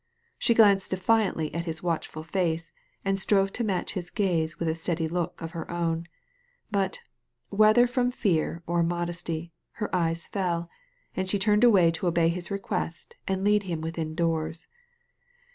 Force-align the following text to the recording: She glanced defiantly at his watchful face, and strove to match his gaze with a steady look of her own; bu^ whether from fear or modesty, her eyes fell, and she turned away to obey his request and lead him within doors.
She 0.39 0.55
glanced 0.55 0.89
defiantly 0.89 1.53
at 1.53 1.65
his 1.65 1.83
watchful 1.83 2.23
face, 2.23 2.71
and 3.05 3.19
strove 3.19 3.53
to 3.53 3.63
match 3.63 3.93
his 3.93 4.09
gaze 4.09 4.57
with 4.57 4.67
a 4.67 4.73
steady 4.73 5.07
look 5.07 5.39
of 5.43 5.51
her 5.51 5.69
own; 5.69 6.07
bu^ 6.73 6.97
whether 7.49 7.85
from 7.85 8.09
fear 8.09 8.63
or 8.65 8.81
modesty, 8.81 9.53
her 9.73 9.95
eyes 9.95 10.25
fell, 10.25 10.71
and 11.15 11.29
she 11.29 11.37
turned 11.37 11.63
away 11.63 11.91
to 11.91 12.07
obey 12.07 12.29
his 12.29 12.49
request 12.49 13.15
and 13.27 13.43
lead 13.43 13.61
him 13.69 13.79
within 13.79 14.15
doors. 14.15 14.67